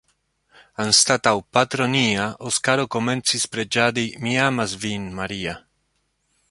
[0.83, 5.57] Anstataŭ “Patro nia Oskaro komencis preĝadi Mi amas vin, Maria.